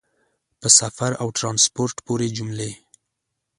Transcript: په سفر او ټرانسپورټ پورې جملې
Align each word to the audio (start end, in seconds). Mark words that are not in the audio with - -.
په 0.59 0.67
سفر 0.79 1.11
او 1.21 1.27
ټرانسپورټ 1.37 1.95
پورې 2.05 2.27
جملې 2.37 2.71